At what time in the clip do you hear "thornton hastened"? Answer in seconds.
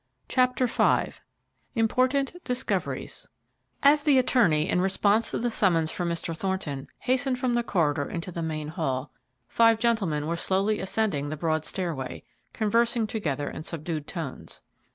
6.35-7.37